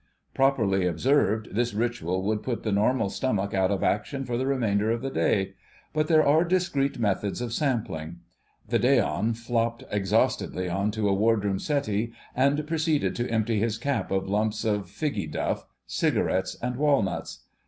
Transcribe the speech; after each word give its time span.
Properly 0.33 0.87
observed, 0.87 1.49
this 1.53 1.75
ritual 1.75 2.23
would 2.23 2.41
put 2.41 2.63
the 2.63 2.71
normal 2.71 3.07
stomach 3.11 3.53
out 3.53 3.69
of 3.69 3.83
action 3.83 4.25
for 4.25 4.35
the 4.35 4.47
remainder 4.47 4.89
of 4.89 5.03
the 5.03 5.11
day. 5.11 5.53
But 5.93 6.07
there 6.07 6.25
are 6.25 6.43
discreet 6.43 6.97
methods 6.97 7.39
of 7.39 7.53
sampling. 7.53 8.21
The 8.67 8.79
Day 8.79 8.99
on 8.99 9.35
flopped 9.35 9.83
exhaustedly 9.91 10.67
on 10.67 10.89
to 10.89 11.07
a 11.07 11.13
Wardroom 11.13 11.59
settee, 11.59 12.13
and 12.35 12.65
proceeded 12.65 13.15
to 13.17 13.29
empty 13.29 13.59
his 13.59 13.77
cap 13.77 14.09
of 14.09 14.27
lumps 14.27 14.65
of 14.65 14.87
"figgy 14.87 15.31
duff," 15.31 15.67
cigarettes, 15.85 16.57
and 16.63 16.77
walnuts. 16.77 17.41